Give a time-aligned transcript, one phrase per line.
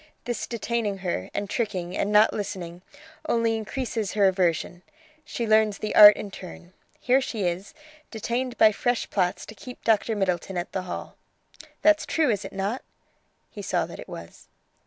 [0.25, 2.81] This detaining her, and tricking, and not listening,
[3.29, 4.81] only increases her aversion;
[5.23, 6.73] she learns the art in turn.
[6.99, 7.75] Here she is,
[8.09, 10.15] detained by fresh plots to keep Dr.
[10.15, 11.17] Middleton at the Hall.
[11.83, 12.81] That's true, is it not?"
[13.51, 14.47] He saw that it was.